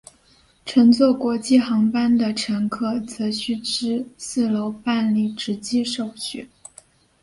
[0.65, 6.49] 乘坐国际航班的乘客则需至四楼办理值机手续。